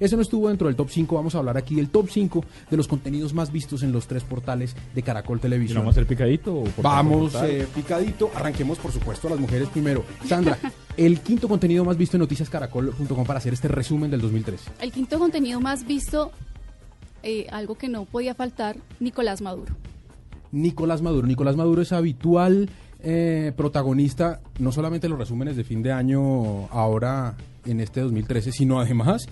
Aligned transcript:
Eso 0.00 0.16
no 0.16 0.22
estuvo 0.22 0.48
dentro 0.48 0.66
del 0.68 0.76
top 0.76 0.88
5. 0.90 1.14
Vamos 1.16 1.34
a 1.34 1.38
hablar 1.38 1.56
aquí 1.56 1.74
del 1.74 1.90
top 1.90 2.08
5 2.10 2.44
de 2.70 2.76
los 2.76 2.88
contenidos 2.88 3.34
más 3.34 3.52
vistos 3.52 3.82
en 3.82 3.92
los 3.92 4.06
tres 4.06 4.24
portales 4.24 4.74
de 4.94 5.02
Caracol 5.02 5.40
Televisión. 5.40 5.78
¿Vamos 5.78 5.96
a 5.96 6.00
hacer 6.00 6.06
picadito? 6.06 6.54
O 6.54 6.64
por 6.64 6.84
Vamos, 6.84 7.34
eh, 7.42 7.66
picadito. 7.74 8.30
Arranquemos, 8.34 8.78
por 8.78 8.92
supuesto, 8.92 9.28
a 9.28 9.30
las 9.30 9.40
mujeres 9.40 9.68
primero. 9.68 10.04
Sandra, 10.26 10.58
el 10.96 11.20
quinto 11.20 11.48
contenido 11.48 11.84
más 11.84 11.96
visto 11.96 12.16
en 12.16 12.20
noticiascaracol.com 12.20 13.24
para 13.24 13.38
hacer 13.38 13.52
este 13.52 13.68
resumen 13.68 14.10
del 14.10 14.20
2013. 14.20 14.70
El 14.80 14.92
quinto 14.92 15.18
contenido 15.18 15.60
más 15.60 15.86
visto, 15.86 16.32
eh, 17.22 17.46
algo 17.50 17.76
que 17.76 17.88
no 17.88 18.04
podía 18.04 18.34
faltar, 18.34 18.76
Nicolás 19.00 19.40
Maduro. 19.40 19.74
Nicolás 20.52 21.02
Maduro. 21.02 21.26
Nicolás 21.26 21.56
Maduro 21.56 21.82
es 21.82 21.92
habitual 21.92 22.70
eh, 23.00 23.52
protagonista, 23.56 24.40
no 24.58 24.72
solamente 24.72 25.06
en 25.06 25.12
los 25.12 25.18
resúmenes 25.18 25.56
de 25.56 25.64
fin 25.64 25.82
de 25.82 25.92
año 25.92 26.66
ahora 26.70 27.36
en 27.64 27.80
este 27.80 28.00
2013, 28.00 28.50
sino 28.52 28.80
además 28.80 29.28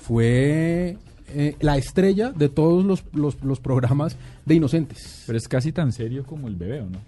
fue 0.00 0.96
eh, 1.28 1.56
la 1.60 1.76
estrella 1.76 2.32
de 2.32 2.48
todos 2.48 2.84
los, 2.84 3.04
los- 3.12 3.42
los 3.44 3.60
programas 3.60 4.16
de 4.44 4.54
Inocentes. 4.54 5.24
Pero 5.26 5.38
es 5.38 5.46
casi 5.48 5.72
tan 5.72 5.92
serio 5.92 6.24
como 6.24 6.48
el 6.48 6.56
bebé, 6.56 6.80
¿o 6.80 6.86
no? 6.86 6.98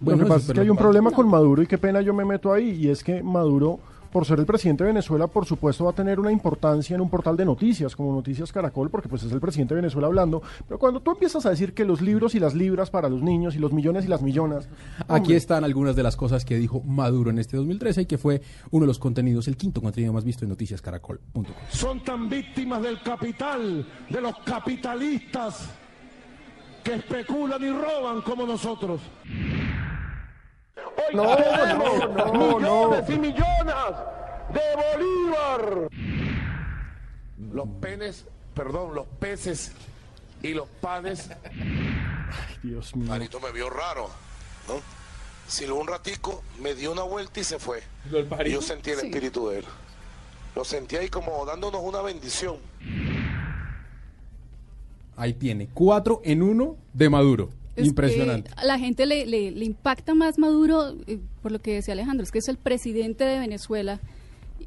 lo 0.00 0.16
que 0.16 0.22
eso, 0.24 0.28
pasa 0.28 0.46
es 0.48 0.52
que 0.54 0.60
hay 0.60 0.70
un 0.70 0.76
problema 0.78 1.10
con 1.10 1.28
Maduro 1.28 1.62
y 1.62 1.66
qué 1.66 1.76
pena 1.76 2.00
yo 2.00 2.14
me 2.14 2.24
meto 2.24 2.52
ahí, 2.52 2.70
y 2.70 2.88
es 2.88 3.04
que 3.04 3.22
Maduro, 3.22 3.78
por 4.12 4.26
ser 4.26 4.38
el 4.38 4.46
presidente 4.46 4.84
de 4.84 4.88
Venezuela, 4.88 5.26
por 5.26 5.46
supuesto 5.46 5.84
va 5.84 5.90
a 5.90 5.94
tener 5.94 6.18
una 6.18 6.32
importancia 6.32 6.94
en 6.94 7.00
un 7.00 7.10
portal 7.10 7.36
de 7.36 7.44
noticias, 7.44 7.94
como 7.94 8.12
Noticias 8.12 8.52
Caracol, 8.52 8.90
porque 8.90 9.08
pues 9.08 9.22
es 9.22 9.32
el 9.32 9.40
presidente 9.40 9.74
de 9.74 9.80
Venezuela 9.80 10.06
hablando, 10.08 10.42
pero 10.66 10.78
cuando 10.78 11.00
tú 11.00 11.12
empiezas 11.12 11.46
a 11.46 11.50
decir 11.50 11.74
que 11.74 11.84
los 11.84 12.00
libros 12.00 12.34
y 12.34 12.40
las 12.40 12.54
libras 12.54 12.90
para 12.90 13.08
los 13.08 13.22
niños 13.22 13.54
y 13.54 13.58
los 13.58 13.72
millones 13.72 14.04
y 14.04 14.08
las 14.08 14.22
millonas... 14.22 14.68
Aquí 15.08 15.34
están 15.34 15.64
algunas 15.64 15.96
de 15.96 16.02
las 16.02 16.16
cosas 16.16 16.44
que 16.44 16.56
dijo 16.56 16.80
Maduro 16.80 17.30
en 17.30 17.38
este 17.38 17.56
2013 17.56 18.02
y 18.02 18.06
que 18.06 18.18
fue 18.18 18.42
uno 18.70 18.84
de 18.84 18.88
los 18.88 18.98
contenidos, 18.98 19.48
el 19.48 19.56
quinto 19.56 19.80
contenido 19.80 20.12
más 20.12 20.24
visto 20.24 20.44
en 20.44 20.50
noticiascaracol.com. 20.50 21.44
son 21.70 22.02
tan 22.02 22.28
víctimas 22.28 22.82
del 22.82 23.00
capital, 23.02 23.86
de 24.08 24.20
los 24.20 24.34
capitalistas 24.44 25.70
que 26.82 26.94
especulan 26.94 27.62
y 27.62 27.70
roban 27.70 28.22
como 28.22 28.46
nosotros. 28.46 29.00
Hoy 31.10 31.16
No, 31.16 31.36
tenemos 31.36 31.98
no, 32.10 32.32
no, 32.32 32.58
millones 32.58 33.08
no. 33.08 33.14
y 33.14 33.18
millones 33.18 33.74
de 34.52 34.60
Bolívar. 34.76 35.88
Los 37.52 37.68
penes, 37.80 38.26
perdón, 38.54 38.94
los 38.94 39.06
peces 39.18 39.72
y 40.42 40.54
los 40.54 40.68
panes. 40.80 41.30
Dios 42.62 42.94
mío. 42.94 43.08
Marito 43.08 43.40
me 43.40 43.50
vio 43.52 43.68
raro, 43.70 44.08
¿no? 44.68 44.74
Silbó 45.48 45.80
un 45.80 45.88
ratico, 45.88 46.42
me 46.60 46.74
dio 46.74 46.92
una 46.92 47.02
vuelta 47.02 47.40
y 47.40 47.44
se 47.44 47.58
fue. 47.58 47.82
Y 48.44 48.50
yo 48.50 48.62
sentí 48.62 48.90
el 48.90 49.00
Sí. 49.00 49.06
espíritu 49.06 49.48
de 49.48 49.58
él. 49.60 49.64
Lo 50.54 50.64
sentí 50.64 50.96
ahí 50.96 51.08
como 51.08 51.44
dándonos 51.44 51.80
una 51.82 52.02
bendición. 52.02 52.56
Ahí 55.16 55.34
tiene, 55.34 55.68
cuatro 55.74 56.20
en 56.24 56.42
uno 56.42 56.76
de 56.92 57.10
Maduro. 57.10 57.50
Es 57.76 57.86
Impresionante. 57.86 58.50
que 58.50 58.60
a 58.60 58.64
la 58.64 58.78
gente 58.78 59.06
le, 59.06 59.26
le- 59.26 59.50
le 59.52 59.64
impacta 59.64 60.14
más 60.14 60.38
Maduro, 60.38 60.94
eh, 61.06 61.18
por 61.42 61.52
lo 61.52 61.60
que 61.60 61.74
decía 61.74 61.92
Alejandro, 61.94 62.24
es 62.24 62.30
que 62.32 62.38
es 62.38 62.48
el 62.48 62.56
presidente 62.58 63.24
de 63.24 63.38
Venezuela. 63.38 64.00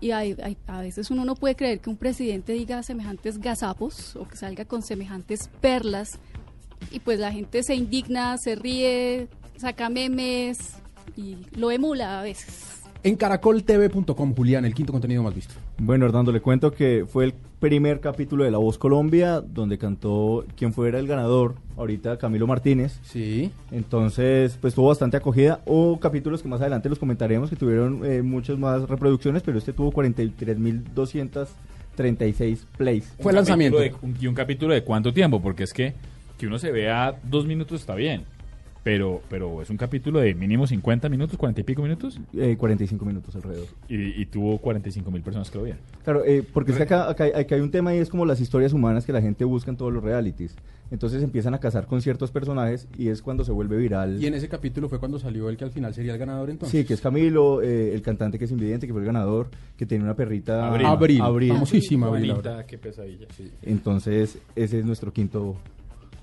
Y 0.01 0.11
hay- 0.11 0.35
hay- 0.41 0.57
a 0.67 0.81
veces 0.81 1.11
uno 1.11 1.23
no 1.25 1.35
puede 1.35 1.55
creer 1.55 1.79
que 1.79 1.89
un 1.89 1.97
presidente 1.97 2.53
diga 2.53 2.81
semejantes 2.81 3.39
gazapos 3.39 4.15
o 4.15 4.27
que 4.27 4.35
salga 4.37 4.65
con 4.65 4.81
semejantes 4.81 5.49
perlas. 5.61 6.19
Y 6.91 6.99
pues 6.99 7.19
la 7.19 7.31
gente 7.31 7.61
se 7.63 7.75
indigna, 7.75 8.37
se 8.37 8.55
ríe, 8.55 9.27
saca 9.57 9.89
memes 9.89 10.57
y 11.15 11.37
lo 11.55 11.71
emula 11.71 12.19
a 12.19 12.23
veces. 12.23 12.72
En 13.05 13.17
caracoltv.com, 13.17 14.33
Julián, 14.33 14.63
el 14.63 14.73
quinto 14.73 14.93
contenido 14.93 15.21
más 15.23 15.35
visto. 15.35 15.53
Bueno, 15.77 16.05
Hernando, 16.05 16.31
le 16.31 16.39
cuento 16.39 16.71
que 16.71 17.03
fue 17.05 17.25
el 17.25 17.33
primer 17.59 17.99
capítulo 17.99 18.45
de 18.45 18.51
La 18.51 18.59
Voz 18.59 18.77
Colombia, 18.77 19.41
donde 19.41 19.77
cantó 19.77 20.45
quien 20.55 20.71
fuera 20.71 20.99
el 20.99 21.07
ganador, 21.07 21.55
ahorita 21.75 22.17
Camilo 22.17 22.47
Martínez. 22.47 23.01
Sí. 23.03 23.51
Entonces, 23.71 24.57
pues 24.61 24.73
tuvo 24.73 24.87
bastante 24.87 25.17
acogida. 25.17 25.59
Hubo 25.65 25.99
capítulos 25.99 26.41
que 26.41 26.47
más 26.47 26.61
adelante 26.61 26.87
los 26.87 26.97
comentaremos 26.97 27.49
que 27.49 27.57
tuvieron 27.57 28.05
eh, 28.05 28.21
muchas 28.21 28.57
más 28.57 28.87
reproducciones, 28.87 29.43
pero 29.43 29.57
este 29.57 29.73
tuvo 29.73 29.91
43.236 29.91 32.59
plays. 32.77 33.13
Fue 33.19 33.31
Un 33.31 33.35
lanzamiento. 33.35 33.79
de- 33.79 33.93
un- 34.01 34.15
¿Y 34.19 34.27
un 34.27 34.35
capítulo 34.35 34.73
de 34.73 34.83
cuánto 34.83 35.13
tiempo? 35.13 35.41
Porque 35.41 35.63
es 35.63 35.73
que 35.73 35.93
que 36.37 36.47
uno 36.47 36.57
se 36.57 36.71
vea 36.71 37.19
dos 37.29 37.45
minutos 37.45 37.81
está 37.81 37.95
bien. 37.95 38.23
Pero, 38.83 39.21
pero 39.29 39.61
es 39.61 39.69
un 39.69 39.77
capítulo 39.77 40.19
de 40.19 40.33
mínimo 40.35 40.67
50 40.67 41.07
minutos, 41.07 41.37
40 41.37 41.61
y 41.61 41.63
pico 41.63 41.81
minutos. 41.81 42.19
Eh, 42.35 42.57
45 42.57 43.05
minutos 43.05 43.33
alrededor. 43.35 43.67
Y, 43.87 44.21
y 44.21 44.25
tuvo 44.25 44.57
45 44.57 45.09
mil 45.09 45.21
personas 45.21 45.49
que 45.49 45.57
lo 45.57 45.63
vieron. 45.63 45.81
Claro, 46.03 46.23
eh, 46.25 46.43
porque 46.53 46.71
es 46.71 46.77
que 46.77 46.83
acá, 46.83 47.09
acá, 47.09 47.23
hay- 47.23 47.31
acá 47.31 47.55
hay 47.55 47.61
un 47.61 47.71
tema 47.71 47.95
y 47.95 47.99
es 47.99 48.09
como 48.09 48.25
las 48.25 48.41
historias 48.41 48.73
humanas 48.73 49.05
que 49.05 49.13
la 49.13 49.21
gente 49.21 49.45
busca 49.45 49.71
en 49.71 49.77
todos 49.77 49.93
los 49.93 50.03
realities. 50.03 50.55
Entonces 50.91 51.23
empiezan 51.23 51.53
a 51.53 51.59
casar 51.59 51.87
con 51.87 52.01
ciertos 52.01 52.29
personajes 52.29 52.87
y 52.97 53.07
es 53.07 53.21
cuando 53.21 53.45
se 53.45 53.53
vuelve 53.53 53.77
viral. 53.77 54.21
Y 54.21 54.27
en 54.27 54.33
ese 54.33 54.49
capítulo 54.49 54.89
fue 54.89 54.99
cuando 54.99 55.17
salió 55.17 55.49
el 55.49 55.55
que 55.55 55.63
al 55.63 55.71
final 55.71 55.93
sería 55.93 56.11
el 56.11 56.19
ganador 56.19 56.49
entonces. 56.49 56.77
Sí, 56.77 56.85
que 56.85 56.93
es 56.93 56.99
Camilo, 57.01 57.61
eh, 57.61 57.93
el 57.95 58.01
cantante 58.01 58.37
que 58.37 58.45
es 58.45 58.51
invidente, 58.51 58.85
que 58.85 58.91
fue 58.91 59.01
el 59.01 59.07
ganador, 59.07 59.47
que 59.77 59.85
tiene 59.85 60.03
una 60.03 60.13
perrita 60.13 60.67
Abril. 60.67 60.85
Abril. 60.85 61.21
Abril. 61.21 61.49
Famosísima 61.53 62.07
Abril. 62.07 62.31
Juanita, 62.31 62.49
ahora. 62.51 62.65
qué 62.65 62.77
pesadilla. 62.77 63.27
Entonces, 63.63 64.37
ese 64.55 64.79
es 64.79 64.85
nuestro 64.85 65.11
quinto 65.13 65.55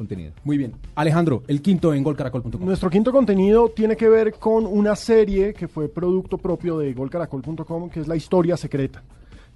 contenido. 0.00 0.32
Muy 0.44 0.56
bien. 0.56 0.72
Alejandro, 0.94 1.42
el 1.46 1.60
quinto 1.60 1.92
en 1.92 2.02
golcaracol.com. 2.02 2.64
Nuestro 2.64 2.88
quinto 2.88 3.12
contenido 3.12 3.68
tiene 3.68 3.96
que 3.96 4.08
ver 4.08 4.32
con 4.32 4.64
una 4.64 4.96
serie 4.96 5.52
que 5.52 5.68
fue 5.68 5.88
producto 5.88 6.38
propio 6.38 6.78
de 6.78 6.94
golcaracol.com, 6.94 7.90
que 7.90 8.00
es 8.00 8.08
La 8.08 8.16
Historia 8.16 8.56
Secreta. 8.56 9.02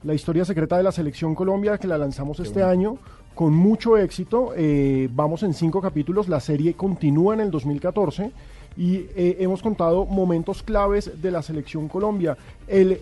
La 0.02 0.12
Historia 0.12 0.44
Secreta 0.44 0.76
de 0.76 0.82
la 0.82 0.92
Selección 0.92 1.34
Colombia, 1.34 1.78
que 1.78 1.86
la 1.86 1.96
lanzamos 1.96 2.40
este 2.40 2.62
año 2.62 2.98
con 3.34 3.54
mucho 3.54 3.96
éxito. 3.96 4.52
Eh, 4.54 5.08
vamos 5.10 5.42
en 5.44 5.54
cinco 5.54 5.80
capítulos, 5.80 6.28
la 6.28 6.40
serie 6.40 6.74
continúa 6.74 7.32
en 7.32 7.40
el 7.40 7.50
2014 7.50 8.30
y 8.76 8.96
eh, 9.16 9.36
hemos 9.40 9.62
contado 9.62 10.04
momentos 10.04 10.62
claves 10.62 11.22
de 11.22 11.30
la 11.30 11.40
Selección 11.40 11.88
Colombia. 11.88 12.36
El 12.68 13.00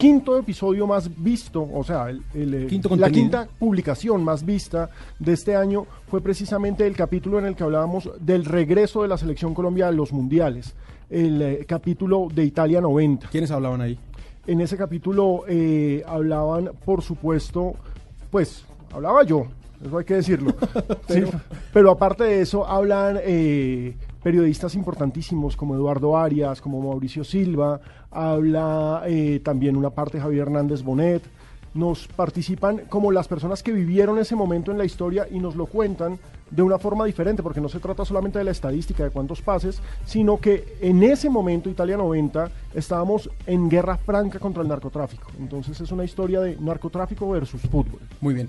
quinto 0.00 0.38
episodio 0.38 0.86
más 0.86 1.10
visto, 1.22 1.62
o 1.72 1.84
sea, 1.84 2.08
el- 2.10 2.22
el, 2.34 2.54
eh, 2.54 2.66
Quinto 2.66 2.96
la 2.96 3.10
quinta 3.10 3.46
publicación 3.58 4.24
más 4.24 4.44
vista 4.44 4.88
de 5.18 5.32
este 5.34 5.54
año 5.54 5.86
fue 6.08 6.20
precisamente 6.22 6.86
el 6.86 6.96
capítulo 6.96 7.38
en 7.38 7.44
el 7.46 7.54
que 7.54 7.62
hablábamos 7.64 8.10
del 8.18 8.44
regreso 8.46 9.02
de 9.02 9.08
la 9.08 9.18
selección 9.18 9.52
Colombia 9.54 9.88
a 9.88 9.92
los 9.92 10.12
mundiales, 10.12 10.74
el 11.10 11.42
eh, 11.42 11.64
capítulo 11.68 12.28
de 12.34 12.44
Italia 12.44 12.80
90. 12.80 13.28
¿Quiénes 13.28 13.50
hablaban 13.50 13.80
ahí? 13.82 13.98
En 14.46 14.60
ese 14.62 14.76
capítulo 14.76 15.44
eh, 15.46 16.02
hablaban, 16.06 16.70
por 16.84 17.02
supuesto, 17.02 17.74
pues 18.30 18.64
hablaba 18.92 19.22
yo, 19.24 19.46
eso 19.84 19.98
hay 19.98 20.04
que 20.06 20.14
decirlo. 20.14 20.54
pero, 21.06 21.28
pero 21.74 21.90
aparte 21.90 22.24
de 22.24 22.40
eso, 22.40 22.66
hablan 22.66 23.18
eh, 23.22 23.94
periodistas 24.22 24.74
importantísimos 24.74 25.56
como 25.56 25.74
Eduardo 25.74 26.16
Arias, 26.16 26.60
como 26.60 26.80
Mauricio 26.80 27.24
Silva, 27.24 27.80
habla 28.10 29.02
eh, 29.06 29.40
también 29.42 29.76
una 29.76 29.90
parte 29.90 30.20
Javier 30.20 30.42
Hernández 30.42 30.82
Bonet. 30.82 31.22
Nos 31.72 32.08
participan 32.08 32.82
como 32.88 33.12
las 33.12 33.28
personas 33.28 33.62
que 33.62 33.70
vivieron 33.72 34.18
ese 34.18 34.34
momento 34.34 34.72
en 34.72 34.78
la 34.78 34.84
historia 34.84 35.28
y 35.30 35.38
nos 35.38 35.54
lo 35.54 35.66
cuentan 35.66 36.18
de 36.50 36.62
una 36.62 36.78
forma 36.78 37.04
diferente, 37.04 37.44
porque 37.44 37.60
no 37.60 37.68
se 37.68 37.78
trata 37.78 38.04
solamente 38.04 38.38
de 38.38 38.44
la 38.44 38.50
estadística 38.50 39.04
de 39.04 39.10
cuántos 39.10 39.40
pases, 39.40 39.80
sino 40.04 40.38
que 40.38 40.76
en 40.80 41.02
ese 41.04 41.30
momento, 41.30 41.70
Italia 41.70 41.96
90, 41.96 42.50
estábamos 42.74 43.30
en 43.46 43.68
guerra 43.68 43.96
franca 43.98 44.40
contra 44.40 44.62
el 44.62 44.68
narcotráfico. 44.68 45.30
Entonces 45.38 45.80
es 45.80 45.92
una 45.92 46.04
historia 46.04 46.40
de 46.40 46.56
narcotráfico 46.56 47.30
versus 47.30 47.62
fútbol. 47.62 48.00
Muy 48.20 48.34
bien. 48.34 48.48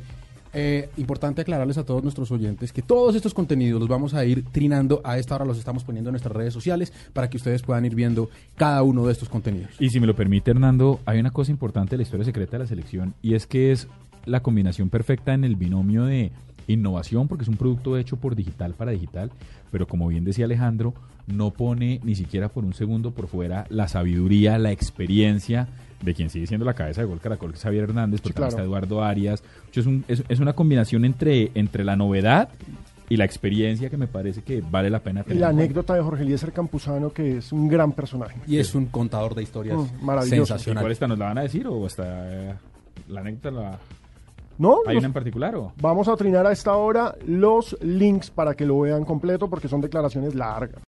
Eh, 0.53 0.89
importante 0.97 1.41
aclararles 1.41 1.77
a 1.77 1.85
todos 1.85 2.03
nuestros 2.03 2.29
oyentes 2.31 2.73
que 2.73 2.81
todos 2.81 3.15
estos 3.15 3.33
contenidos 3.33 3.79
los 3.79 3.89
vamos 3.89 4.13
a 4.13 4.25
ir 4.25 4.43
trinando. 4.51 5.01
A 5.03 5.17
esta 5.17 5.35
hora 5.35 5.45
los 5.45 5.57
estamos 5.57 5.83
poniendo 5.83 6.09
en 6.09 6.13
nuestras 6.13 6.35
redes 6.35 6.53
sociales 6.53 6.91
para 7.13 7.29
que 7.29 7.37
ustedes 7.37 7.61
puedan 7.61 7.85
ir 7.85 7.95
viendo 7.95 8.29
cada 8.55 8.83
uno 8.83 9.05
de 9.05 9.13
estos 9.13 9.29
contenidos. 9.29 9.71
Y 9.79 9.89
si 9.89 9.99
me 9.99 10.07
lo 10.07 10.15
permite, 10.15 10.51
Hernando, 10.51 10.99
hay 11.05 11.19
una 11.19 11.31
cosa 11.31 11.51
importante 11.51 11.91
de 11.91 11.97
la 11.97 12.03
historia 12.03 12.25
secreta 12.25 12.53
de 12.53 12.59
la 12.59 12.67
selección 12.67 13.13
y 13.21 13.35
es 13.35 13.47
que 13.47 13.71
es 13.71 13.87
la 14.25 14.41
combinación 14.41 14.89
perfecta 14.89 15.33
en 15.33 15.43
el 15.43 15.55
binomio 15.55 16.05
de 16.05 16.31
innovación, 16.67 17.27
porque 17.27 17.43
es 17.43 17.47
un 17.49 17.57
producto 17.57 17.97
hecho 17.97 18.17
por 18.17 18.35
digital 18.35 18.73
para 18.73 18.91
digital, 18.91 19.31
pero 19.71 19.87
como 19.87 20.07
bien 20.07 20.23
decía 20.23 20.45
Alejandro, 20.45 20.93
no 21.27 21.51
pone 21.51 21.99
ni 22.03 22.15
siquiera 22.15 22.49
por 22.49 22.65
un 22.65 22.73
segundo 22.73 23.11
por 23.11 23.27
fuera 23.27 23.65
la 23.69 23.87
sabiduría, 23.87 24.57
la 24.57 24.71
experiencia 24.71 25.67
de 26.01 26.13
quien 26.15 26.29
sigue 26.29 26.47
siendo 26.47 26.65
la 26.65 26.73
cabeza 26.73 27.01
de 27.01 27.07
Gol 27.07 27.19
Caracol, 27.19 27.51
que 27.51 27.57
es 27.57 27.63
Javier 27.63 27.83
Hernández, 27.83 28.21
pero 28.21 28.33
también 28.33 28.49
claro. 28.49 28.63
está 28.63 28.63
Eduardo 28.63 29.03
Arias. 29.03 29.43
Es, 29.73 29.85
un- 29.85 30.03
es- 30.07 30.23
es 30.27 30.39
una 30.39 30.53
combinación 30.53 31.05
entre, 31.05 31.51
entre 31.53 31.83
la 31.83 31.95
novedad 31.95 32.49
y 33.07 33.17
la 33.17 33.25
experiencia 33.25 33.89
que 33.89 33.97
me 33.97 34.07
parece 34.07 34.41
que 34.41 34.61
vale 34.61 34.89
la 34.89 34.99
pena 35.01 35.21
Y 35.21 35.23
tener. 35.25 35.41
la 35.41 35.47
en 35.49 35.55
cuenta. 35.55 35.63
anécdota 35.65 35.93
de 35.95 36.01
Jorge 36.01 36.23
Eliezer 36.23 36.51
Campuzano, 36.53 37.11
que 37.13 37.37
es 37.37 37.51
un 37.51 37.67
gran 37.67 37.91
personaje. 37.91 38.35
Y 38.47 38.57
es 38.57 38.73
un 38.73 38.85
contador 38.87 39.35
de 39.35 39.43
historias 39.43 39.77
Mm, 39.77 40.03
maravilloso. 40.05 40.35
¿Y 40.35 40.37
sensacional. 40.47 40.81
¿Cuál 40.83 40.91
esta 40.93 41.07
nos 41.07 41.19
la 41.19 41.25
van 41.25 41.37
a 41.37 41.41
decir 41.41 41.67
o 41.67 41.85
está 41.85 42.05
eh, 42.33 42.53
la 43.09 43.19
anécdota? 43.21 43.51
La... 43.51 43.79
¿No? 44.57 44.79
¿Hay 44.85 44.97
una 44.97 45.07
en 45.07 45.13
particular 45.13 45.55
o? 45.55 45.73
Vamos 45.81 46.07
a 46.07 46.15
trinar 46.15 46.45
a 46.45 46.51
esta 46.51 46.75
hora 46.75 47.15
los 47.25 47.77
links 47.81 48.29
para 48.29 48.53
que 48.53 48.65
lo 48.65 48.79
vean 48.81 49.05
completo 49.05 49.49
porque 49.49 49.67
son 49.67 49.81
declaraciones 49.81 50.35
largas. 50.35 50.79